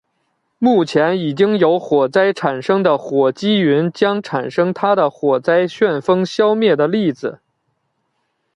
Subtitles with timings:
[0.57, 7.39] 目前已经有火灾产生的火积云将产生它的火灾旋风消灭的例子。